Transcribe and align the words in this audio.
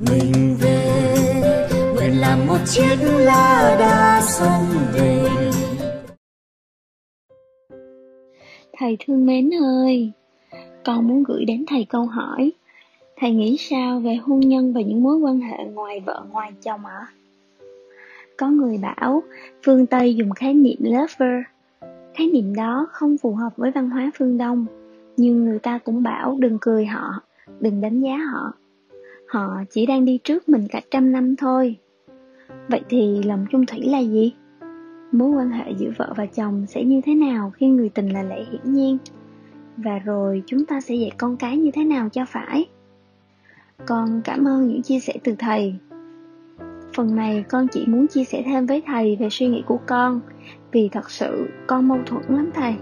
mình 0.00 0.56
về. 0.60 1.68
Nguyện 1.94 2.20
làm 2.20 2.46
một 2.46 2.58
chiếc 2.66 2.96
lá 3.00 3.76
đa 3.78 4.20
sông 4.22 4.64
về. 4.92 5.28
Thầy 8.78 8.96
thương 9.06 9.26
mến 9.26 9.50
ơi, 9.54 10.10
con 10.84 11.08
muốn 11.08 11.22
gửi 11.22 11.44
đến 11.44 11.64
thầy 11.68 11.86
câu 11.88 12.06
hỏi, 12.06 12.52
thầy 13.16 13.30
nghĩ 13.30 13.56
sao 13.58 14.00
về 14.00 14.14
hôn 14.14 14.40
nhân 14.40 14.72
và 14.72 14.80
những 14.80 15.02
mối 15.02 15.16
quan 15.16 15.40
hệ 15.40 15.64
ngoài 15.64 16.00
vợ, 16.00 16.24
ngoài 16.32 16.52
chồng 16.62 16.86
ạ? 16.86 17.06
Có 18.38 18.48
người 18.48 18.78
bảo, 18.78 19.22
phương 19.64 19.86
tây 19.86 20.14
dùng 20.14 20.30
khái 20.30 20.54
niệm 20.54 20.78
lover. 20.80 21.42
Khái 22.14 22.26
niệm 22.26 22.54
đó 22.54 22.86
không 22.90 23.18
phù 23.18 23.34
hợp 23.34 23.56
với 23.56 23.70
văn 23.70 23.90
hóa 23.90 24.10
phương 24.18 24.38
đông, 24.38 24.66
nhưng 25.16 25.44
người 25.44 25.58
ta 25.58 25.78
cũng 25.78 26.02
bảo 26.02 26.36
đừng 26.40 26.58
cười 26.60 26.86
họ, 26.86 27.14
đừng 27.60 27.80
đánh 27.80 28.00
giá 28.00 28.16
họ 28.16 28.52
họ 29.28 29.62
chỉ 29.70 29.86
đang 29.86 30.04
đi 30.04 30.18
trước 30.24 30.48
mình 30.48 30.66
cả 30.70 30.80
trăm 30.90 31.12
năm 31.12 31.36
thôi. 31.36 31.76
Vậy 32.68 32.80
thì 32.88 33.22
lòng 33.22 33.46
chung 33.50 33.66
thủy 33.66 33.80
là 33.84 33.98
gì? 33.98 34.32
Mối 35.12 35.30
quan 35.30 35.50
hệ 35.50 35.72
giữa 35.78 35.90
vợ 35.96 36.12
và 36.16 36.26
chồng 36.26 36.66
sẽ 36.66 36.84
như 36.84 37.00
thế 37.04 37.14
nào 37.14 37.52
khi 37.56 37.68
người 37.68 37.88
tình 37.88 38.08
là 38.08 38.22
lẽ 38.22 38.44
hiển 38.50 38.72
nhiên? 38.74 38.98
Và 39.76 39.98
rồi 39.98 40.42
chúng 40.46 40.66
ta 40.66 40.80
sẽ 40.80 40.94
dạy 40.94 41.10
con 41.18 41.36
cái 41.36 41.56
như 41.56 41.70
thế 41.70 41.84
nào 41.84 42.08
cho 42.08 42.24
phải? 42.28 42.66
Con 43.86 44.20
cảm 44.24 44.48
ơn 44.48 44.68
những 44.68 44.82
chia 44.82 45.00
sẻ 45.00 45.12
từ 45.24 45.34
thầy. 45.38 45.74
Phần 46.94 47.16
này 47.16 47.44
con 47.48 47.66
chỉ 47.68 47.86
muốn 47.86 48.06
chia 48.06 48.24
sẻ 48.24 48.42
thêm 48.46 48.66
với 48.66 48.82
thầy 48.86 49.16
về 49.16 49.28
suy 49.30 49.48
nghĩ 49.48 49.62
của 49.66 49.78
con, 49.86 50.20
vì 50.72 50.88
thật 50.88 51.10
sự 51.10 51.48
con 51.66 51.88
mâu 51.88 51.98
thuẫn 52.06 52.22
lắm 52.28 52.50
thầy. 52.54 52.74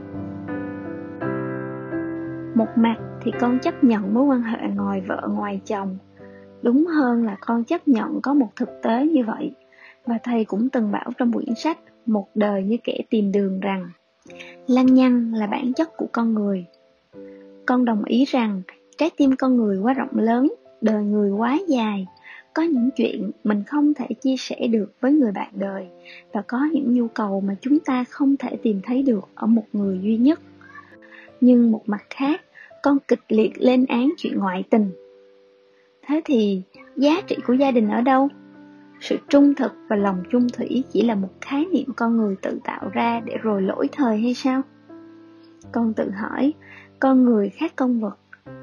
Một 2.55 2.69
mặt 2.77 2.97
thì 3.23 3.33
con 3.41 3.59
chấp 3.59 3.85
nhận 3.85 4.15
mối 4.15 4.25
quan 4.25 4.43
hệ 4.43 4.69
ngoài 4.75 5.01
vợ, 5.01 5.29
ngoài 5.31 5.61
chồng 5.67 5.99
đúng 6.65 6.87
hơn 6.87 7.25
là 7.25 7.37
con 7.41 7.65
chấp 7.65 7.89
nhận 7.89 8.21
có 8.21 8.35
một 8.35 8.49
thực 8.57 8.69
tế 8.83 9.07
như 9.07 9.25
vậy. 9.25 9.53
Và 10.07 10.19
thầy 10.23 10.45
cũng 10.45 10.69
từng 10.69 10.93
bảo 10.93 11.11
trong 11.19 11.33
quyển 11.33 11.55
sách, 11.55 11.79
một 12.07 12.29
đời 12.35 12.63
như 12.63 12.77
kẻ 12.85 12.99
tìm 13.11 13.33
đường 13.33 13.61
rằng, 13.61 13.89
lăng 14.67 14.95
nhăng 14.95 15.35
là 15.35 15.47
bản 15.47 15.73
chất 15.73 15.97
của 15.97 16.07
con 16.13 16.35
người. 16.35 16.65
Con 17.67 17.85
đồng 17.85 18.05
ý 18.05 18.25
rằng, 18.25 18.63
trái 18.99 19.11
tim 19.17 19.37
con 19.37 19.57
người 19.57 19.79
quá 19.79 19.93
rộng 19.93 20.19
lớn, 20.19 20.55
đời 20.81 21.05
người 21.05 21.31
quá 21.31 21.59
dài. 21.69 22.07
Có 22.55 22.63
những 22.63 22.91
chuyện 22.97 23.31
mình 23.45 23.63
không 23.67 23.95
thể 23.95 24.07
chia 24.23 24.37
sẻ 24.39 24.67
được 24.67 24.93
với 25.01 25.13
người 25.13 25.33
bạn 25.33 25.51
đời, 25.55 25.87
và 26.33 26.43
có 26.43 26.59
những 26.73 26.95
nhu 26.95 27.09
cầu 27.09 27.41
mà 27.41 27.55
chúng 27.61 27.79
ta 27.79 28.05
không 28.05 28.37
thể 28.37 28.57
tìm 28.63 28.81
thấy 28.85 29.03
được 29.03 29.29
ở 29.35 29.47
một 29.47 29.65
người 29.73 29.99
duy 30.03 30.17
nhất. 30.17 30.41
Nhưng 31.41 31.73
một 31.73 31.83
mặt 31.87 32.05
khác, 32.11 32.41
con 32.83 32.99
kịch 33.09 33.23
liệt 33.29 33.53
lên 33.59 33.87
án 33.89 34.13
chuyện 34.17 34.39
ngoại 34.39 34.65
tình 34.71 34.91
thế 36.07 36.23
thì 36.25 36.63
giá 36.97 37.21
trị 37.27 37.37
của 37.47 37.53
gia 37.53 37.71
đình 37.71 37.89
ở 37.89 38.01
đâu? 38.01 38.29
Sự 39.01 39.17
trung 39.29 39.55
thực 39.55 39.73
và 39.89 39.97
lòng 39.97 40.23
chung 40.31 40.49
thủy 40.49 40.85
chỉ 40.93 41.03
là 41.03 41.15
một 41.15 41.29
khái 41.41 41.67
niệm 41.73 41.87
con 41.97 42.17
người 42.17 42.37
tự 42.43 42.59
tạo 42.65 42.89
ra 42.93 43.21
để 43.21 43.37
rồi 43.43 43.63
lỗi 43.63 43.89
thời 43.93 44.21
hay 44.21 44.35
sao? 44.35 44.63
Con 45.73 45.95
tự 45.95 46.11
hỏi, 46.11 46.53
con 47.01 47.25
người 47.25 47.49
khác 47.49 47.73
con 47.77 48.01
vật, 48.01 48.19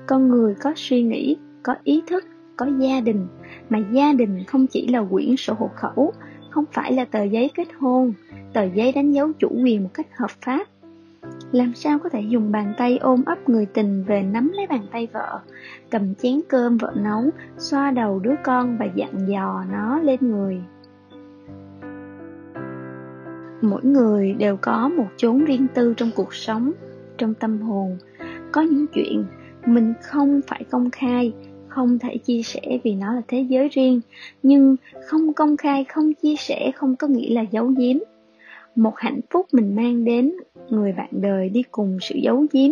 con 0.08 0.30
người 0.30 0.56
có 0.62 0.74
suy 0.76 1.04
nghĩ, 1.04 1.38
có 1.64 1.76
ý 1.84 2.02
thức, 2.08 2.26
có 2.58 2.66
gia 2.80 3.02
đình, 3.02 3.28
mà 3.70 3.80
gia 3.92 4.14
đình 4.14 4.44
không 4.48 4.68
chỉ 4.68 4.88
là 4.88 5.04
quyển 5.12 5.36
sổ 5.38 5.54
hộ 5.54 5.70
khẩu, 5.76 6.14
không 6.50 6.66
phải 6.72 6.94
là 6.94 7.06
tờ 7.06 7.24
giấy 7.24 7.52
kết 7.56 7.68
hôn, 7.80 8.14
tờ 8.54 8.64
giấy 8.64 8.92
đánh 8.92 9.12
dấu 9.12 9.32
chủ 9.40 9.50
quyền 9.64 9.84
một 9.84 9.90
cách 9.94 10.08
hợp 10.18 10.32
pháp 10.42 10.68
làm 11.52 11.74
sao 11.76 12.00
có 12.00 12.10
thể 12.10 12.22
dùng 12.22 12.52
bàn 12.52 12.74
tay 12.78 12.98
ôm 12.98 13.24
ấp 13.26 13.50
người 13.50 13.66
tình 13.66 14.04
về 14.04 14.24
nắm 14.24 14.52
lấy 14.56 14.68
bàn 14.68 14.86
tay 14.92 15.08
vợ? 15.14 15.40
Cầm 15.90 16.16
chén 16.16 16.42
cơm 16.50 16.78
vợ 16.78 16.94
nấu, 16.96 17.30
xoa 17.58 17.92
đầu 17.92 18.20
đứa 18.20 18.36
con 18.44 18.78
và 18.78 18.86
dặn 18.96 19.28
dò 19.28 19.64
nó 19.72 20.00
lên 20.00 20.20
người. 20.22 20.62
Mỗi 23.62 23.84
người 23.84 24.34
đều 24.34 24.58
có 24.62 24.90
một 24.98 25.08
chốn 25.18 25.46
riêng 25.46 25.68
tư 25.74 25.94
trong 25.98 26.10
cuộc 26.16 26.34
sống, 26.34 26.72
trong 27.18 27.34
tâm 27.34 27.62
hồn. 27.62 27.98
Có 28.52 28.62
những 28.62 28.86
chuyện 28.94 29.26
mình 29.66 29.94
không 30.04 30.42
phải 30.48 30.64
công 30.72 30.90
khai, 30.90 31.34
không 31.68 32.00
thể 32.00 32.18
chia 32.18 32.42
sẻ 32.44 32.62
vì 32.84 32.96
nó 32.96 33.14
là 33.14 33.22
thế 33.28 33.42
giới 33.42 33.70
riêng, 33.70 34.02
nhưng 34.44 34.76
không 35.08 35.34
công 35.34 35.58
khai, 35.58 35.86
không 35.86 36.14
chia 36.14 36.36
sẻ, 36.36 36.72
không 36.76 36.96
có 36.96 37.08
nghĩa 37.08 37.34
là 37.34 37.42
giấu 37.52 37.68
giếm 37.68 37.98
một 38.76 38.94
hạnh 38.98 39.20
phúc 39.30 39.46
mình 39.52 39.76
mang 39.76 40.04
đến 40.04 40.32
người 40.70 40.92
bạn 40.92 41.10
đời 41.12 41.50
đi 41.50 41.64
cùng 41.72 41.98
sự 42.02 42.16
giấu 42.16 42.46
giếm. 42.54 42.72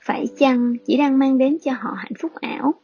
Phải 0.00 0.26
chăng 0.38 0.76
chỉ 0.86 0.96
đang 0.96 1.18
mang 1.18 1.38
đến 1.38 1.56
cho 1.62 1.72
họ 1.72 1.94
hạnh 1.96 2.12
phúc 2.18 2.32
ảo? 2.34 2.74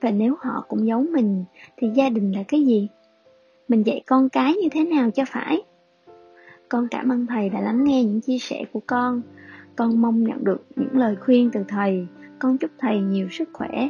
Và 0.00 0.10
nếu 0.10 0.34
họ 0.38 0.64
cũng 0.68 0.86
giấu 0.86 1.04
mình, 1.12 1.44
thì 1.76 1.88
gia 1.94 2.08
đình 2.08 2.32
là 2.32 2.42
cái 2.48 2.62
gì? 2.64 2.88
Mình 3.68 3.86
dạy 3.86 4.02
con 4.06 4.28
cái 4.28 4.54
như 4.54 4.68
thế 4.70 4.84
nào 4.84 5.10
cho 5.10 5.24
phải? 5.28 5.62
Con 6.68 6.88
cảm 6.90 7.12
ơn 7.12 7.26
thầy 7.26 7.48
đã 7.48 7.60
lắng 7.60 7.84
nghe 7.84 8.04
những 8.04 8.20
chia 8.20 8.38
sẻ 8.38 8.64
của 8.72 8.80
con. 8.86 9.22
Con 9.76 10.02
mong 10.02 10.24
nhận 10.24 10.44
được 10.44 10.64
những 10.76 10.98
lời 10.98 11.16
khuyên 11.16 11.50
từ 11.52 11.64
thầy. 11.68 12.06
Con 12.38 12.58
chúc 12.58 12.70
thầy 12.78 13.00
nhiều 13.00 13.28
sức 13.30 13.48
khỏe. 13.52 13.88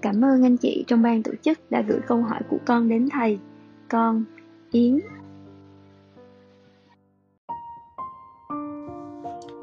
Cảm 0.00 0.24
ơn 0.24 0.42
anh 0.42 0.56
chị 0.56 0.84
trong 0.86 1.02
ban 1.02 1.22
tổ 1.22 1.32
chức 1.42 1.70
đã 1.70 1.82
gửi 1.88 1.98
câu 2.06 2.22
hỏi 2.22 2.40
của 2.48 2.58
con 2.66 2.88
đến 2.88 3.08
thầy. 3.12 3.38
Con 3.88 4.24
yến. 4.72 4.98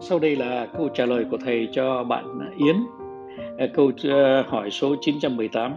Sau 0.07 0.19
đây 0.19 0.35
là 0.35 0.67
câu 0.77 0.89
trả 0.89 1.05
lời 1.05 1.25
của 1.31 1.37
thầy 1.37 1.67
cho 1.71 2.03
bạn 2.03 2.39
Yến. 2.57 2.75
Ờ, 3.57 3.67
câu 3.73 3.91
ờ, 4.03 4.41
hỏi 4.41 4.71
số 4.71 4.95
918. 5.01 5.73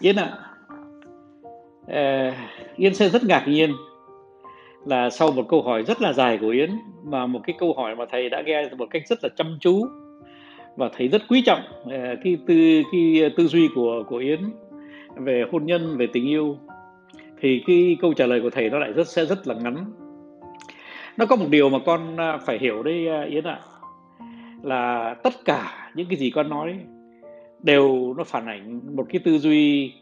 Yến 0.00 0.16
ạ, 0.16 0.38
à, 1.86 2.32
Yến 2.76 2.94
sẽ 2.94 3.08
rất 3.08 3.24
ngạc 3.24 3.48
nhiên 3.48 3.72
là 4.86 5.10
sau 5.10 5.32
một 5.32 5.48
câu 5.48 5.62
hỏi 5.62 5.82
rất 5.82 6.02
là 6.02 6.12
dài 6.12 6.38
của 6.40 6.48
Yến 6.48 6.70
mà 7.04 7.26
một 7.26 7.40
cái 7.44 7.56
câu 7.58 7.74
hỏi 7.74 7.96
mà 7.96 8.04
thầy 8.10 8.28
đã 8.28 8.42
nghe 8.46 8.68
một 8.78 8.86
cách 8.90 9.02
rất 9.06 9.18
là 9.22 9.28
chăm 9.36 9.58
chú 9.60 9.86
và 10.76 10.90
thầy 10.96 11.08
rất 11.08 11.22
quý 11.28 11.42
trọng 11.46 11.60
cái 12.24 12.38
tư 12.46 12.82
cái 12.92 13.30
tư 13.36 13.46
duy 13.46 13.68
của 13.74 14.02
của 14.08 14.16
Yến 14.16 14.40
về 15.16 15.44
hôn 15.52 15.66
nhân 15.66 15.96
về 15.96 16.06
tình 16.12 16.28
yêu 16.28 16.56
thì 17.40 17.62
cái 17.66 17.96
câu 18.00 18.14
trả 18.14 18.26
lời 18.26 18.40
của 18.40 18.50
thầy 18.50 18.70
nó 18.70 18.78
lại 18.78 18.92
rất 18.92 19.08
sẽ 19.08 19.24
rất 19.24 19.46
là 19.46 19.54
ngắn 19.54 20.05
nó 21.18 21.26
có 21.26 21.36
một 21.36 21.46
điều 21.50 21.68
mà 21.68 21.78
con 21.86 22.16
à, 22.16 22.38
phải 22.38 22.58
hiểu 22.58 22.82
đây 22.82 23.08
à, 23.08 23.22
yến 23.22 23.44
ạ. 23.44 23.60
Là 24.62 25.14
tất 25.22 25.34
cả 25.44 25.90
những 25.94 26.08
cái 26.08 26.18
gì 26.18 26.30
con 26.30 26.48
nói 26.48 26.78
đều 27.62 28.14
nó 28.16 28.24
phản 28.24 28.46
ảnh 28.46 28.96
một 28.96 29.06
cái 29.08 29.20
tư 29.24 29.38
duy 29.38 29.92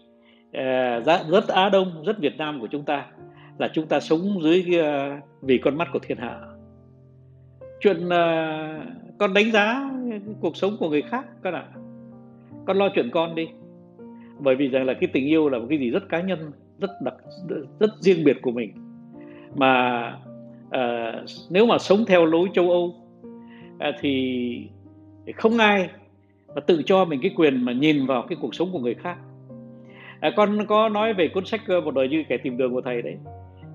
uh, 0.48 1.30
rất 1.30 1.48
á 1.48 1.68
đông 1.68 2.02
rất 2.06 2.18
việt 2.18 2.36
nam 2.38 2.60
của 2.60 2.66
chúng 2.66 2.84
ta 2.84 3.06
là 3.58 3.68
chúng 3.72 3.86
ta 3.86 4.00
sống 4.00 4.42
dưới 4.42 4.64
uh, 4.80 5.22
vì 5.42 5.58
con 5.58 5.78
mắt 5.78 5.88
của 5.92 5.98
thiên 5.98 6.18
hạ. 6.18 6.40
Chuyện 7.80 8.06
uh, 8.06 9.18
con 9.18 9.34
đánh 9.34 9.52
giá 9.52 9.90
cuộc 10.40 10.56
sống 10.56 10.76
của 10.80 10.90
người 10.90 11.02
khác 11.02 11.26
con 11.42 11.54
ạ. 11.54 11.64
À. 11.74 11.78
con 12.66 12.76
lo 12.76 12.88
chuyện 12.94 13.10
con 13.10 13.34
đi. 13.34 13.48
Bởi 14.38 14.56
vì 14.56 14.68
rằng 14.68 14.84
là 14.84 14.94
cái 14.94 15.08
tình 15.12 15.26
yêu 15.26 15.48
là 15.48 15.58
một 15.58 15.66
cái 15.68 15.78
gì 15.78 15.90
rất 15.90 16.08
cá 16.08 16.20
nhân 16.20 16.52
rất 16.78 16.90
đặc 17.04 17.14
rất 17.80 17.90
riêng 18.00 18.24
biệt 18.24 18.42
của 18.42 18.50
mình. 18.50 18.72
Mà 19.56 20.18
à, 20.70 21.12
nếu 21.50 21.66
mà 21.66 21.78
sống 21.78 22.04
theo 22.06 22.24
lối 22.24 22.48
châu 22.54 22.70
Âu 22.70 22.94
à, 23.78 23.92
thì 24.00 24.68
không 25.34 25.58
ai 25.58 25.88
mà 26.54 26.60
tự 26.60 26.82
cho 26.86 27.04
mình 27.04 27.20
cái 27.22 27.30
quyền 27.36 27.64
mà 27.64 27.72
nhìn 27.72 28.06
vào 28.06 28.26
cái 28.28 28.38
cuộc 28.40 28.54
sống 28.54 28.72
của 28.72 28.78
người 28.78 28.94
khác. 28.94 29.16
À, 30.20 30.30
con 30.36 30.66
có 30.66 30.88
nói 30.88 31.14
về 31.14 31.28
cuốn 31.28 31.44
sách 31.44 31.60
một 31.84 31.94
đời 31.94 32.08
như 32.08 32.24
kẻ 32.28 32.36
tìm 32.36 32.56
đường 32.56 32.72
của 32.72 32.80
thầy 32.80 33.02
đấy. 33.02 33.16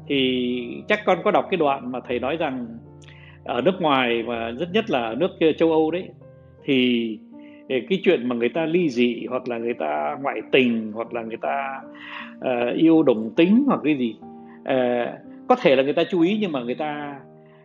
Thì 0.08 0.84
chắc 0.88 1.06
con 1.06 1.18
có 1.24 1.32
đọc 1.32 1.46
cái 1.50 1.58
đoạn 1.58 1.92
mà 1.92 2.00
thầy 2.08 2.20
nói 2.20 2.38
rằng 2.38 2.68
ở 3.44 3.62
nước 3.62 3.82
ngoài 3.82 4.24
và 4.24 4.52
rất 4.52 4.70
nhất 4.74 4.90
là 4.90 5.00
ở 5.00 5.16
nước 5.16 5.32
châu 5.58 5.72
Âu 5.72 5.92
đấy 5.92 6.10
thì 6.64 7.20
cái 7.70 8.02
chuyện 8.04 8.28
mà 8.28 8.36
người 8.36 8.50
ta 8.50 8.66
ly 8.66 8.90
dị 8.90 9.26
hoặc 9.30 9.50
là 9.50 9.58
người 9.58 9.74
ta 9.74 10.18
ngoại 10.22 10.42
tình 10.52 10.92
hoặc 10.94 11.14
là 11.14 11.22
người 11.22 11.38
ta 11.38 11.82
uh, 12.38 12.76
yêu 12.76 13.04
đồng 13.04 13.34
tính 13.36 13.64
hoặc 13.68 13.80
cái 13.84 13.98
gì 13.98 14.16
uh, 14.62 15.10
có 15.50 15.56
thể 15.56 15.76
là 15.76 15.84
người 15.84 15.94
ta 15.94 16.04
chú 16.04 16.22
ý 16.22 16.38
nhưng 16.42 16.52
mà 16.52 16.60
người 16.60 16.76
ta 16.76 17.20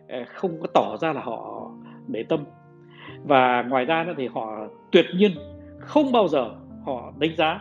ờ, 0.09 0.23
không 0.27 0.61
có 0.61 0.67
tỏ 0.73 0.97
ra 1.01 1.13
là 1.13 1.21
họ 1.21 1.71
để 2.07 2.23
tâm. 2.29 2.39
Và 3.23 3.63
ngoài 3.63 3.85
ra 3.85 4.03
nữa 4.03 4.13
thì 4.17 4.27
họ 4.27 4.67
tuyệt 4.91 5.05
nhiên 5.15 5.31
không 5.79 6.11
bao 6.11 6.27
giờ 6.27 6.49
họ 6.85 7.13
đánh 7.19 7.35
giá. 7.37 7.59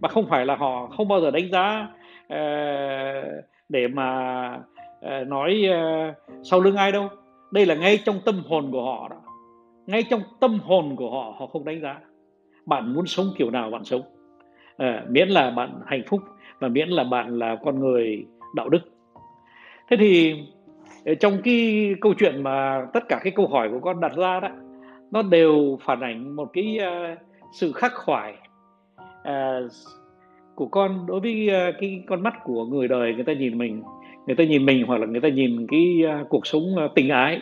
Mà 0.00 0.08
không 0.08 0.26
phải 0.26 0.46
là 0.46 0.56
họ 0.56 0.86
không 0.86 1.08
bao 1.08 1.20
giờ 1.20 1.30
đánh 1.30 1.50
giá 1.50 1.88
uh, 2.24 3.44
để 3.68 3.88
mà 3.88 4.48
uh, 5.06 5.28
nói 5.28 5.64
uh, 5.70 6.14
sau 6.42 6.60
lưng 6.60 6.76
ai 6.76 6.92
đâu. 6.92 7.08
Đây 7.50 7.66
là 7.66 7.74
ngay 7.74 7.98
trong 8.04 8.20
tâm 8.24 8.42
hồn 8.48 8.72
của 8.72 8.84
họ 8.84 9.08
đó. 9.08 9.16
Ngay 9.86 10.02
trong 10.10 10.20
tâm 10.40 10.58
hồn 10.64 10.96
của 10.96 11.10
họ 11.10 11.34
họ 11.38 11.46
không 11.46 11.64
đánh 11.64 11.80
giá. 11.80 12.00
Bạn 12.66 12.94
muốn 12.94 13.06
sống 13.06 13.26
kiểu 13.38 13.50
nào 13.50 13.70
bạn 13.70 13.84
sống. 13.84 14.02
Miễn 15.08 15.28
là 15.28 15.50
bạn 15.50 15.80
hạnh 15.86 16.02
phúc 16.06 16.20
và 16.58 16.68
miễn 16.68 16.88
là 16.88 17.04
bạn 17.04 17.38
là 17.38 17.56
con 17.64 17.80
người 17.80 18.26
đạo 18.54 18.68
đức 18.68 18.93
thế 19.90 19.96
thì 19.96 20.34
ờ, 21.04 21.14
trong 21.14 21.38
cái 21.44 21.88
câu 22.00 22.14
chuyện 22.18 22.42
mà 22.42 22.86
tất 22.92 23.08
cả 23.08 23.20
cái 23.24 23.32
câu 23.36 23.46
hỏi 23.46 23.68
của 23.72 23.80
con 23.80 24.00
đặt 24.00 24.12
ra 24.16 24.40
đó 24.40 24.48
nó 25.10 25.22
đều 25.22 25.78
phản 25.84 26.00
ảnh 26.00 26.36
một 26.36 26.50
cái 26.52 26.78
uh, 26.78 27.18
sự 27.52 27.72
khắc 27.72 27.92
khoải 27.94 28.34
uh, 29.00 29.70
của 30.54 30.66
con 30.66 31.06
đối 31.06 31.20
với 31.20 31.48
uh, 31.48 31.74
cái 31.80 32.02
con 32.08 32.22
mắt 32.22 32.34
của 32.44 32.64
người 32.64 32.88
đời 32.88 33.14
người 33.14 33.24
ta 33.24 33.32
nhìn 33.32 33.58
mình. 33.58 33.82
Người 34.26 34.36
ta 34.36 34.44
nhìn 34.44 34.66
mình 34.66 34.86
hoặc 34.86 35.00
là 35.00 35.06
người 35.06 35.20
ta 35.20 35.28
nhìn 35.28 35.66
cái 35.70 36.02
uh, 36.04 36.28
cuộc 36.28 36.46
sống 36.46 36.62
uh, 36.62 36.90
tình 36.94 37.08
ái 37.08 37.40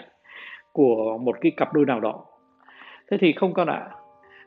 của 0.72 1.18
một 1.18 1.36
cái 1.40 1.52
cặp 1.56 1.72
đôi 1.72 1.86
nào 1.86 2.00
đó. 2.00 2.24
Thế 3.10 3.16
thì 3.20 3.32
không 3.32 3.54
con 3.54 3.68
ạ 3.68 3.90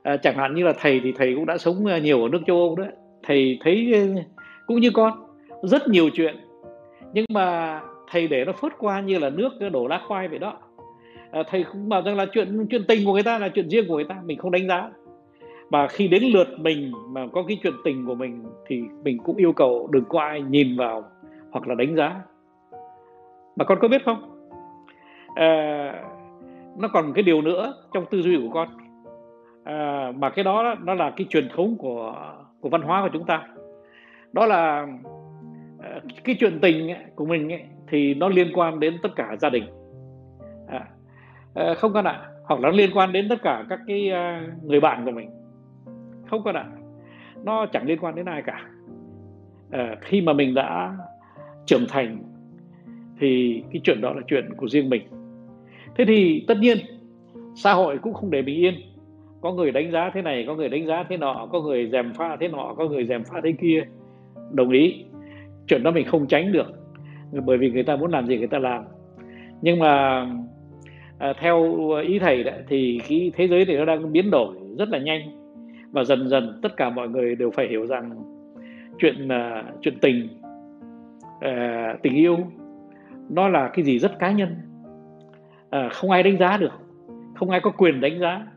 à, 0.05 0.17
chẳng 0.17 0.35
hạn 0.35 0.55
như 0.55 0.63
là 0.63 0.73
thầy 0.79 0.99
thì 1.03 1.11
thầy 1.11 1.35
cũng 1.35 1.45
đã 1.45 1.57
sống 1.57 1.85
nhiều 2.03 2.23
ở 2.23 2.29
nước 2.29 2.41
châu 2.47 2.57
âu 2.57 2.75
đấy 2.75 2.87
thầy 3.23 3.59
thấy 3.61 3.93
cũng 4.67 4.79
như 4.79 4.91
con 4.93 5.13
rất 5.63 5.87
nhiều 5.87 6.09
chuyện 6.13 6.35
nhưng 7.15 7.25
mà 7.29 7.81
thầy 8.11 8.27
để 8.27 8.45
nó 8.45 8.51
phớt 8.51 8.71
qua 8.77 9.01
như 9.01 9.19
là 9.19 9.29
nước 9.29 9.49
đổ 9.71 9.87
lá 9.87 10.01
khoai 10.07 10.27
vậy 10.27 10.39
đó. 10.39 10.53
À, 11.31 11.43
thầy 11.47 11.65
cũng 11.71 11.89
bảo 11.89 12.01
rằng 12.01 12.15
là 12.15 12.25
chuyện 12.25 12.67
chuyện 12.69 12.83
tình 12.87 13.05
của 13.05 13.13
người 13.13 13.23
ta 13.23 13.39
là 13.39 13.49
chuyện 13.49 13.69
riêng 13.69 13.85
của 13.87 13.95
người 13.95 14.03
ta 14.03 14.15
mình 14.25 14.37
không 14.37 14.51
đánh 14.51 14.67
giá. 14.67 14.89
Và 15.69 15.87
khi 15.87 16.07
đến 16.07 16.23
lượt 16.23 16.47
mình 16.59 16.91
mà 17.09 17.27
có 17.33 17.43
cái 17.47 17.57
chuyện 17.63 17.73
tình 17.83 18.05
của 18.05 18.15
mình 18.15 18.43
thì 18.67 18.83
mình 19.03 19.17
cũng 19.23 19.35
yêu 19.35 19.53
cầu 19.53 19.87
đừng 19.91 20.05
có 20.09 20.19
ai 20.19 20.41
nhìn 20.41 20.77
vào 20.77 21.03
hoặc 21.51 21.67
là 21.67 21.75
đánh 21.75 21.95
giá. 21.95 22.21
Mà 23.55 23.65
con 23.65 23.77
có 23.81 23.87
biết 23.87 24.05
không? 24.05 24.47
À, 25.35 26.03
nó 26.77 26.87
còn 26.87 27.13
cái 27.13 27.23
điều 27.23 27.41
nữa 27.41 27.73
trong 27.93 28.05
tư 28.05 28.21
duy 28.21 28.37
của 28.37 28.53
con. 28.53 28.67
À, 29.63 30.11
mà 30.15 30.29
cái 30.29 30.43
đó 30.43 30.75
nó 30.83 30.93
là 30.93 31.13
cái 31.15 31.27
truyền 31.29 31.49
thống 31.55 31.75
của 31.77 32.15
của 32.61 32.69
văn 32.69 32.81
hóa 32.81 33.01
của 33.01 33.09
chúng 33.13 33.25
ta. 33.25 33.47
Đó 34.33 34.45
là 34.45 34.87
cái 36.23 36.35
chuyện 36.39 36.59
tình 36.61 36.89
của 37.15 37.25
mình 37.25 37.51
ấy, 37.53 37.61
thì 37.87 38.13
nó 38.13 38.29
liên 38.29 38.47
quan 38.53 38.79
đến 38.79 38.97
tất 39.03 39.09
cả 39.15 39.35
gia 39.39 39.49
đình. 39.49 39.63
À, 40.67 40.87
à, 41.53 41.73
không 41.73 41.93
con 41.93 42.05
ạ 42.05 42.21
hoặc 42.43 42.59
là 42.59 42.69
nó 42.69 42.75
liên 42.75 42.89
quan 42.93 43.11
đến 43.11 43.29
tất 43.29 43.41
cả 43.43 43.65
các 43.69 43.79
cái 43.87 44.11
à, 44.11 44.47
người 44.63 44.79
bạn 44.79 45.05
của 45.05 45.11
mình. 45.11 45.29
Không 46.29 46.43
con 46.43 46.55
ạ 46.55 46.65
nó 47.43 47.65
chẳng 47.65 47.85
liên 47.85 47.99
quan 47.99 48.15
đến 48.15 48.25
ai 48.25 48.41
cả. 48.41 48.69
À, 49.71 49.95
khi 50.01 50.21
mà 50.21 50.33
mình 50.33 50.53
đã 50.53 50.97
trưởng 51.65 51.85
thành 51.89 52.17
thì 53.19 53.63
cái 53.71 53.81
chuyện 53.83 54.01
đó 54.01 54.13
là 54.13 54.21
chuyện 54.27 54.53
của 54.57 54.67
riêng 54.67 54.89
mình. 54.89 55.01
Thế 55.97 56.05
thì 56.05 56.45
tất 56.47 56.57
nhiên 56.59 56.77
xã 57.55 57.73
hội 57.73 57.97
cũng 57.97 58.13
không 58.13 58.31
để 58.31 58.41
bình 58.41 58.55
yên. 58.55 58.73
Có 59.41 59.53
người 59.53 59.71
đánh 59.71 59.91
giá 59.91 60.11
thế 60.13 60.21
này 60.21 60.43
có 60.47 60.55
người 60.55 60.69
đánh 60.69 60.85
giá 60.85 61.03
thế 61.09 61.17
nọ 61.17 61.47
có 61.51 61.61
người 61.61 61.89
dèm 61.91 62.13
pha 62.13 62.37
thế 62.39 62.47
nọ 62.47 62.73
có 62.77 62.87
người 62.87 63.05
dèm 63.05 63.23
pha 63.23 63.41
thế 63.43 63.53
kia. 63.61 63.83
Đồng 64.51 64.69
ý 64.69 65.05
chuyện 65.67 65.83
đó 65.83 65.91
mình 65.91 66.07
không 66.07 66.27
tránh 66.27 66.51
được 66.51 66.67
bởi 67.45 67.57
vì 67.57 67.71
người 67.71 67.83
ta 67.83 67.95
muốn 67.95 68.11
làm 68.11 68.27
gì 68.27 68.37
người 68.37 68.47
ta 68.47 68.59
làm. 68.59 68.83
Nhưng 69.61 69.79
mà 69.79 70.25
à, 71.17 71.33
theo 71.39 71.89
ý 72.07 72.19
thầy 72.19 72.43
đó, 72.43 72.51
thì 72.67 72.99
cái 73.09 73.31
thế 73.35 73.47
giới 73.47 73.65
này 73.65 73.75
nó 73.75 73.85
đang 73.85 74.11
biến 74.11 74.31
đổi 74.31 74.55
rất 74.77 74.89
là 74.89 74.99
nhanh. 74.99 75.21
Và 75.91 76.03
dần 76.03 76.29
dần 76.29 76.59
tất 76.61 76.77
cả 76.77 76.89
mọi 76.89 77.09
người 77.09 77.35
đều 77.35 77.51
phải 77.51 77.67
hiểu 77.67 77.85
rằng 77.85 78.23
chuyện 78.97 79.27
uh, 79.27 79.65
chuyện 79.81 79.99
tình 80.01 80.27
uh, 81.35 82.01
tình 82.01 82.15
yêu 82.15 82.37
nó 83.29 83.47
là 83.47 83.69
cái 83.73 83.85
gì 83.85 83.99
rất 83.99 84.19
cá 84.19 84.31
nhân. 84.31 84.55
Uh, 85.65 85.91
không 85.91 86.11
ai 86.11 86.23
đánh 86.23 86.37
giá 86.37 86.57
được 86.57 86.71
không 87.35 87.49
ai 87.49 87.59
có 87.59 87.71
quyền 87.71 88.01
đánh 88.01 88.19
giá 88.19 88.47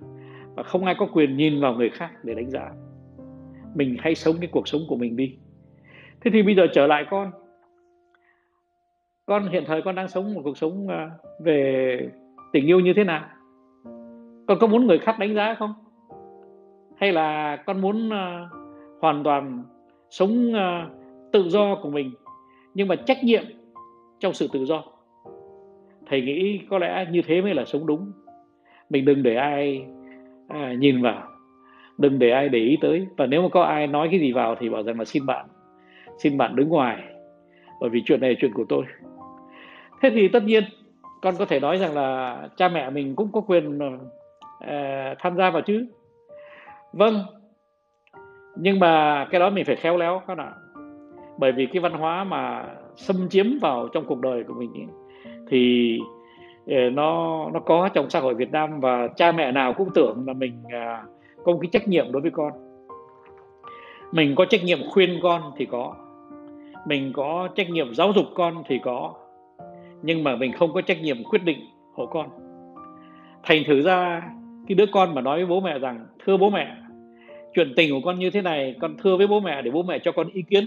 và 0.55 0.63
không 0.63 0.85
ai 0.85 0.95
có 0.99 1.07
quyền 1.13 1.37
nhìn 1.37 1.61
vào 1.61 1.75
người 1.75 1.91
khác 1.91 2.11
để 2.23 2.35
đánh 2.35 2.51
giá. 2.51 2.71
Mình 3.75 3.97
hãy 3.99 4.15
sống 4.15 4.37
cái 4.41 4.49
cuộc 4.53 4.69
sống 4.69 4.81
của 4.89 4.97
mình 4.97 5.17
đi 5.17 5.37
thế 6.21 6.31
thì 6.31 6.43
bây 6.43 6.55
giờ 6.55 6.67
trở 6.73 6.87
lại 6.87 7.07
con. 7.11 7.31
Con 9.27 9.49
hiện 9.49 9.65
thời 9.67 9.83
con 9.83 9.95
đang 9.95 10.09
sống 10.09 10.35
một 10.35 10.41
cuộc 10.45 10.59
sống 10.59 10.89
à, 10.89 11.11
về 11.41 11.99
tình 12.53 12.67
yêu 12.67 12.81
như 12.81 12.93
thế 12.93 13.05
nào? 13.05 13.25
Con 14.47 14.59
có 14.61 14.67
muốn 14.67 14.87
người 14.87 14.99
khác 14.99 15.19
đánh 15.19 15.35
giá 15.35 15.55
không? 15.55 15.75
Hay 16.97 17.13
là 17.13 17.57
con 17.67 17.81
muốn 17.81 18.09
uh, 18.09 18.51
hoàn 19.01 19.25
toàn 19.25 19.63
sống 20.11 20.53
uh, 20.53 20.93
tự 21.33 21.49
do 21.49 21.75
của 21.83 21.91
mình 21.91 22.11
nhưng 22.75 22.89
mà 22.89 22.97
trách 22.97 23.25
nhiệm 23.25 23.45
trong 24.21 24.33
sự 24.33 24.49
tự 24.53 24.65
do? 24.65 24.85
Thầy 26.07 26.23
nghĩ 26.23 26.61
có 26.71 26.79
lẽ 26.79 27.07
như 27.11 27.23
thế 27.27 27.43
mới 27.43 27.55
là 27.55 27.65
sống 27.65 27.87
đúng. 27.87 28.13
Mình 28.91 29.05
đừng 29.05 29.23
để 29.23 29.35
ai 29.35 29.87
à, 30.49 30.75
nhìn 30.79 31.03
vào 31.03 31.29
đừng 31.99 32.19
để 32.19 32.31
ai 32.31 32.49
để 32.49 32.59
ý 32.59 32.79
tới. 32.81 33.07
Và 33.17 33.27
nếu 33.27 33.43
mà 33.43 33.49
có 33.49 33.63
ai 33.63 33.87
nói 33.87 34.09
cái 34.11 34.21
gì 34.21 34.33
vào 34.33 34.55
thì 34.55 34.69
bảo 34.69 34.83
rằng 34.83 34.99
là 34.99 35.05
xin 35.05 35.27
bạn 35.27 35.47
xin 36.19 36.39
bạn 36.39 36.57
đứng 36.57 36.69
ngoài 36.69 37.03
bởi 37.81 37.91
vì 37.91 38.03
chuyện 38.05 38.21
này 38.21 38.31
là 38.31 38.37
chuyện 38.41 38.53
của 38.55 38.65
tôi. 38.69 38.85
Thế 40.03 40.11
thì 40.11 40.29
tất 40.29 40.45
nhiên 40.45 40.65
con 41.23 41.35
có 41.39 41.45
thể 41.45 41.61
nói 41.61 41.79
rằng 41.79 41.95
là 41.95 42.39
cha 42.57 42.69
mẹ 42.69 42.91
mình 42.91 43.17
cũng 43.17 43.33
có 43.33 43.41
quyền 43.41 43.79
uh, 43.79 45.19
tham 45.19 45.37
gia 45.37 45.51
vào 45.51 45.63
chứ. 45.63 45.87
Vâng 46.93 47.15
nhưng 48.57 48.81
mà 48.81 49.25
cái 49.31 49.41
đó 49.41 49.51
mình 49.51 49.65
phải 49.65 49.77
khéo 49.77 49.97
léo 49.97 50.23
các 50.27 50.35
bạn 50.35 50.53
bởi 51.39 51.53
vì 51.53 51.67
cái 51.67 51.81
văn 51.81 51.93
hóa 51.93 52.25
mà 52.25 52.65
xâm 52.97 53.29
chiếm 53.29 53.47
vào 53.63 53.89
trong 53.89 54.05
cuộc 54.05 54.21
đời 54.21 54.45
của 54.45 54.55
mình 54.55 54.73
ấy, 54.75 54.87
thì 55.49 55.99
ờ, 56.67 56.91
nó 56.93 57.45
nó 57.53 57.61
có 57.61 57.89
trong 57.95 58.11
xã 58.11 58.21
hội 58.21 58.35
Việt 58.35 58.53
Nam 58.53 58.81
và 58.81 59.09
cha 59.17 59.33
mẹ 59.33 59.53
nào 59.53 59.73
cũng 59.73 59.89
tưởng 59.95 60.25
là 60.27 60.33
mình 60.33 60.63
à, 60.73 61.03
có 61.45 61.53
một 61.53 61.59
cái 61.63 61.69
trách 61.73 61.89
nhiệm 61.89 62.13
đối 62.13 62.23
với 62.23 62.31
con. 62.31 62.53
Mình 64.13 64.35
có 64.35 64.45
trách 64.45 64.65
nhiệm 64.65 64.79
khuyên 64.91 65.19
con 65.23 65.43
thì 65.57 65.67
có 65.67 65.95
mình 66.89 67.13
có 67.13 67.49
trách 67.55 67.71
nhiệm 67.71 67.95
giáo 67.95 68.13
dục 68.13 68.27
con 68.35 68.63
thì 68.69 68.79
có, 68.85 69.15
nhưng 70.03 70.25
mà 70.25 70.37
mình 70.37 70.53
không 70.53 70.73
có 70.73 70.81
trách 70.81 71.03
nhiệm 71.03 71.25
quyết 71.25 71.45
định 71.45 71.59
hộ 71.95 72.07
con. 72.07 72.29
Thành 73.43 73.63
thử 73.67 73.83
ra, 73.83 74.23
cái 74.69 74.75
đứa 74.75 74.87
con 74.93 75.15
mà 75.15 75.21
nói 75.21 75.37
với 75.37 75.47
bố 75.47 75.61
mẹ 75.61 75.79
rằng, 75.79 76.07
thưa 76.25 76.37
bố 76.37 76.51
mẹ, 76.51 76.77
chuyện 77.55 77.73
tình 77.77 77.91
của 77.91 78.01
con 78.05 78.19
như 78.19 78.31
thế 78.31 78.43
này, 78.43 78.77
con 78.81 78.97
thưa 79.03 79.17
với 79.17 79.27
bố 79.27 79.41
mẹ 79.41 79.63
để 79.63 79.71
bố 79.71 79.83
mẹ 79.83 79.99
cho 80.03 80.13
con 80.13 80.29
ý 80.33 80.43
kiến, 80.43 80.65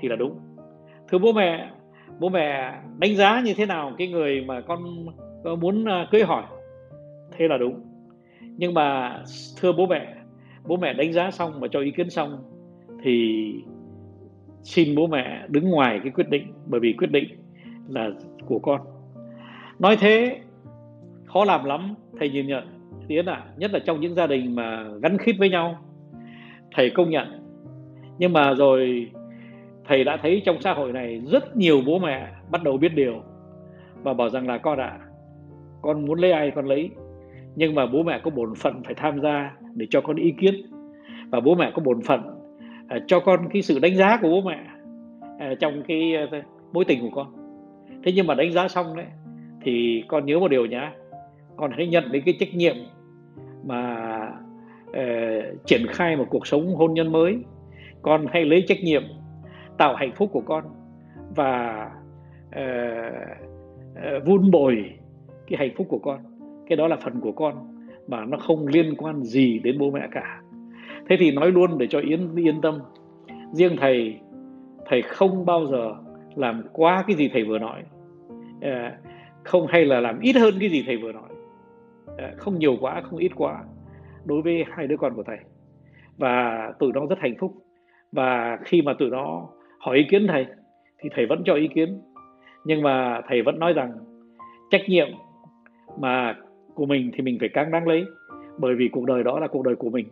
thì 0.00 0.08
là 0.08 0.16
đúng. 0.16 0.38
Thưa 1.08 1.18
bố 1.18 1.32
mẹ 1.32 1.70
bố 2.20 2.28
mẹ 2.28 2.74
đánh 2.98 3.16
giá 3.16 3.40
như 3.44 3.54
thế 3.54 3.66
nào 3.66 3.92
cái 3.98 4.08
người 4.08 4.44
mà 4.46 4.60
con 4.60 5.06
muốn 5.60 5.84
à, 5.84 6.06
cưới 6.10 6.22
hỏi? 6.22 6.42
Thế 7.32 7.48
là 7.48 7.58
đúng. 7.58 7.80
Nhưng 8.40 8.74
mà 8.74 9.16
thưa 9.60 9.72
bố 9.72 9.86
mẹ 9.86 10.14
bố 10.64 10.76
mẹ 10.76 10.92
đánh 10.92 11.12
giá 11.12 11.30
xong 11.30 11.60
và 11.60 11.68
cho 11.68 11.80
ý 11.80 11.90
kiến 11.90 12.10
xong 12.10 12.38
thì 13.02 13.54
xin 14.62 14.94
bố 14.94 15.06
mẹ 15.06 15.46
đứng 15.48 15.70
ngoài 15.70 16.00
cái 16.02 16.12
quyết 16.12 16.28
định 16.28 16.52
bởi 16.66 16.80
vì 16.80 16.92
quyết 16.98 17.10
định 17.10 17.28
là 17.88 18.10
của 18.46 18.58
con. 18.58 18.80
Nói 19.78 19.96
thế 19.96 20.40
khó 21.24 21.44
làm 21.44 21.64
lắm 21.64 21.94
thầy 22.18 22.30
nhìn 22.30 22.46
nhận. 22.46 22.64
Tiến 23.08 23.26
ạ 23.26 23.34
à, 23.34 23.44
nhất 23.56 23.72
là 23.72 23.78
trong 23.78 24.00
những 24.00 24.14
gia 24.14 24.26
đình 24.26 24.54
mà 24.54 24.88
gắn 25.02 25.18
khít 25.18 25.36
với 25.38 25.50
nhau 25.50 25.78
thầy 26.74 26.90
công 26.90 27.10
nhận. 27.10 27.26
Nhưng 28.18 28.32
mà 28.32 28.54
rồi 28.54 29.10
thầy 29.88 30.04
đã 30.04 30.16
thấy 30.16 30.42
trong 30.44 30.60
xã 30.60 30.72
hội 30.72 30.92
này 30.92 31.22
rất 31.26 31.56
nhiều 31.56 31.80
bố 31.86 31.98
mẹ 31.98 32.28
bắt 32.50 32.62
đầu 32.62 32.76
biết 32.76 32.94
điều 32.94 33.22
và 34.02 34.14
bảo 34.14 34.30
rằng 34.30 34.48
là 34.48 34.58
con 34.58 34.78
ạ 34.78 34.98
à, 35.00 35.06
con 35.82 36.06
muốn 36.06 36.18
lấy 36.18 36.32
ai 36.32 36.50
con 36.50 36.66
lấy. 36.66 36.90
Nhưng 37.56 37.74
mà 37.74 37.86
bố 37.86 38.02
mẹ 38.02 38.20
có 38.24 38.30
bổn 38.30 38.54
phận 38.54 38.82
phải 38.84 38.94
tham 38.94 39.20
gia 39.20 39.56
để 39.74 39.86
cho 39.90 40.00
con 40.00 40.16
ý 40.16 40.34
kiến. 40.40 40.54
Và 41.30 41.40
bố 41.40 41.54
mẹ 41.54 41.70
có 41.74 41.82
bổn 41.82 42.02
phận 42.02 42.39
Ờ, 42.90 42.98
cho 43.06 43.20
con 43.20 43.48
cái 43.52 43.62
sự 43.62 43.78
đánh 43.78 43.96
giá 43.96 44.18
của 44.22 44.28
bố 44.28 44.40
mẹ 44.40 44.58
ờ, 45.38 45.54
trong 45.54 45.82
cái 45.88 46.14
ờ, 46.14 46.40
mối 46.72 46.84
tình 46.84 47.00
của 47.00 47.10
con. 47.14 47.26
Thế 48.04 48.12
nhưng 48.12 48.26
mà 48.26 48.34
đánh 48.34 48.52
giá 48.52 48.68
xong 48.68 48.96
đấy 48.96 49.06
thì 49.62 50.04
con 50.08 50.26
nhớ 50.26 50.38
một 50.38 50.48
điều 50.48 50.66
nhá 50.66 50.92
con 51.56 51.70
hãy 51.76 51.86
nhận 51.86 52.04
lấy 52.04 52.22
cái 52.26 52.34
trách 52.40 52.54
nhiệm 52.54 52.76
mà 53.64 54.06
uh, 54.90 55.66
triển 55.66 55.86
khai 55.88 56.16
một 56.16 56.26
cuộc 56.30 56.46
sống 56.46 56.74
hôn 56.74 56.94
nhân 56.94 57.12
mới. 57.12 57.38
Con 58.02 58.26
hãy 58.32 58.44
lấy 58.44 58.64
trách 58.68 58.82
nhiệm 58.82 59.02
tạo 59.78 59.94
hạnh 59.94 60.12
phúc 60.16 60.30
của 60.32 60.42
con 60.46 60.64
và 61.36 61.90
uh, 62.48 62.62
uh, 64.16 64.26
vun 64.26 64.50
bồi 64.50 64.90
cái 65.46 65.58
hạnh 65.58 65.74
phúc 65.76 65.86
của 65.90 65.98
con. 65.98 66.20
Cái 66.68 66.76
đó 66.76 66.88
là 66.88 66.96
phần 66.96 67.20
của 67.20 67.32
con 67.32 67.54
mà 68.08 68.24
nó 68.24 68.38
không 68.38 68.66
liên 68.66 68.94
quan 68.96 69.22
gì 69.22 69.58
đến 69.58 69.78
bố 69.78 69.90
mẹ 69.90 70.08
cả 70.10 70.40
thế 71.10 71.16
thì 71.16 71.30
nói 71.30 71.52
luôn 71.52 71.78
để 71.78 71.86
cho 71.86 72.00
yến 72.00 72.36
yên 72.36 72.60
tâm. 72.60 72.78
Riêng 73.52 73.76
thầy 73.80 74.20
thầy 74.86 75.02
không 75.02 75.46
bao 75.46 75.66
giờ 75.66 75.94
làm 76.34 76.62
quá 76.72 77.04
cái 77.06 77.16
gì 77.16 77.30
thầy 77.32 77.44
vừa 77.44 77.58
nói. 77.58 77.82
À, 78.60 78.98
không 79.44 79.66
hay 79.66 79.84
là 79.84 80.00
làm 80.00 80.20
ít 80.20 80.36
hơn 80.36 80.54
cái 80.60 80.68
gì 80.68 80.82
thầy 80.86 80.96
vừa 80.96 81.12
nói. 81.12 81.28
À, 82.18 82.32
không 82.36 82.58
nhiều 82.58 82.76
quá 82.80 83.00
không 83.00 83.18
ít 83.18 83.32
quá 83.36 83.64
đối 84.24 84.42
với 84.42 84.64
hai 84.70 84.86
đứa 84.86 84.96
con 84.96 85.14
của 85.14 85.22
thầy. 85.22 85.38
Và 86.18 86.72
tụi 86.78 86.92
nó 86.92 87.06
rất 87.06 87.18
hạnh 87.18 87.34
phúc. 87.40 87.54
Và 88.12 88.58
khi 88.64 88.82
mà 88.82 88.94
tụi 88.98 89.10
nó 89.10 89.48
hỏi 89.78 89.96
ý 89.96 90.04
kiến 90.10 90.26
thầy 90.26 90.46
thì 90.98 91.10
thầy 91.14 91.26
vẫn 91.26 91.42
cho 91.44 91.54
ý 91.54 91.68
kiến. 91.74 92.00
Nhưng 92.64 92.82
mà 92.82 93.20
thầy 93.28 93.42
vẫn 93.42 93.58
nói 93.58 93.72
rằng 93.72 93.92
trách 94.70 94.82
nhiệm 94.88 95.08
mà 95.98 96.36
của 96.74 96.86
mình 96.86 97.10
thì 97.14 97.22
mình 97.22 97.36
phải 97.40 97.48
càng 97.52 97.70
đáng 97.70 97.88
lấy 97.88 98.04
bởi 98.58 98.74
vì 98.74 98.88
cuộc 98.92 99.06
đời 99.06 99.24
đó 99.24 99.40
là 99.40 99.46
cuộc 99.46 99.64
đời 99.64 99.76
của 99.76 99.90
mình 99.90 100.06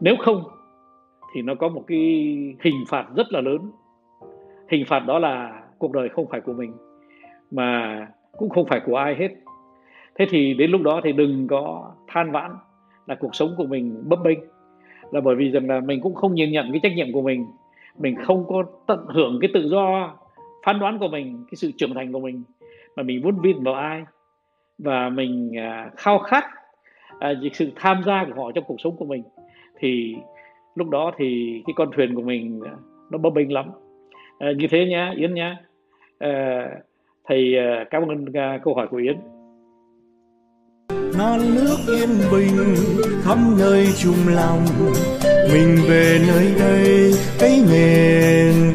nếu 0.00 0.16
không, 0.18 0.44
thì 1.34 1.42
nó 1.42 1.54
có 1.54 1.68
một 1.68 1.84
cái 1.86 1.98
hình 2.60 2.84
phạt 2.88 3.06
rất 3.16 3.32
là 3.32 3.40
lớn. 3.40 3.70
Hình 4.68 4.84
phạt 4.86 5.00
đó 5.06 5.18
là 5.18 5.62
cuộc 5.78 5.92
đời 5.92 6.08
không 6.08 6.26
phải 6.30 6.40
của 6.40 6.52
mình, 6.52 6.72
mà 7.50 8.06
cũng 8.38 8.48
không 8.48 8.66
phải 8.66 8.80
của 8.86 8.96
ai 8.96 9.14
hết. 9.14 9.28
Thế 10.14 10.26
thì 10.30 10.54
đến 10.54 10.70
lúc 10.70 10.82
đó 10.82 11.00
thì 11.04 11.12
đừng 11.12 11.46
có 11.46 11.92
than 12.06 12.32
vãn 12.32 12.50
là 13.06 13.14
cuộc 13.14 13.34
sống 13.34 13.54
của 13.56 13.66
mình 13.66 14.02
bấp 14.08 14.18
bênh. 14.24 14.38
Là 15.10 15.20
bởi 15.20 15.36
vì 15.36 15.50
rằng 15.50 15.68
là 15.68 15.80
mình 15.80 16.00
cũng 16.00 16.14
không 16.14 16.34
nhìn 16.34 16.50
nhận 16.50 16.72
cái 16.72 16.80
trách 16.82 16.92
nhiệm 16.96 17.12
của 17.12 17.22
mình. 17.22 17.46
Mình 17.98 18.16
không 18.24 18.44
có 18.48 18.64
tận 18.86 19.06
hưởng 19.08 19.38
cái 19.40 19.50
tự 19.54 19.68
do 19.68 20.14
phán 20.64 20.78
đoán 20.78 20.98
của 20.98 21.08
mình, 21.08 21.44
cái 21.50 21.56
sự 21.56 21.72
trưởng 21.76 21.94
thành 21.94 22.12
của 22.12 22.20
mình, 22.20 22.42
mà 22.96 23.02
mình 23.02 23.22
muốn 23.22 23.40
vin 23.40 23.62
vào 23.62 23.74
ai. 23.74 24.04
Và 24.78 25.08
mình 25.08 25.58
à, 25.58 25.90
khao 25.96 26.18
khát 26.18 26.44
à, 27.18 27.30
dịch 27.30 27.56
sự 27.56 27.70
tham 27.76 28.02
gia 28.06 28.24
của 28.24 28.42
họ 28.44 28.52
trong 28.54 28.64
cuộc 28.66 28.80
sống 28.80 28.96
của 28.96 29.04
mình 29.04 29.22
thì 29.78 30.14
lúc 30.74 30.88
đó 30.88 31.12
thì 31.18 31.62
cái 31.66 31.74
con 31.76 31.90
thuyền 31.96 32.14
của 32.14 32.22
mình 32.22 32.60
à, 32.64 32.72
nó 33.10 33.18
bấp 33.18 33.32
bênh 33.32 33.52
lắm. 33.52 33.70
À, 34.38 34.48
như 34.56 34.66
thế 34.70 34.86
nhá 34.86 35.12
yến 35.16 35.34
nhá. 35.34 35.56
À, 36.18 36.64
thầy 37.28 37.58
à, 37.58 37.84
cảm 37.90 38.02
ơn 38.08 38.24
à, 38.34 38.60
câu 38.64 38.74
hỏi 38.74 38.86
của 38.90 38.96
yến. 38.96 39.16
Non 41.18 41.40
nước 41.54 41.76
yên 41.88 42.08
bình 42.32 42.74
khắp 43.22 43.38
nơi 43.58 43.86
chung 44.02 44.34
lòng 44.34 44.64
mình 45.52 45.76
về 45.88 46.18
nơi 46.28 46.54
đây 46.58 47.12
cái 47.40 47.60
miền 47.70 48.74